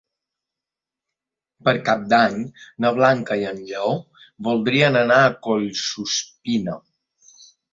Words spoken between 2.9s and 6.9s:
Blanca i en Lleó voldrien anar a Collsuspina.